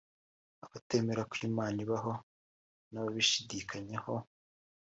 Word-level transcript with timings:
Abatemera 0.65 1.21
ko 1.29 1.35
Imana 1.49 1.77
ibaho 1.85 2.13
n’ababishidikanyaho 2.91 4.13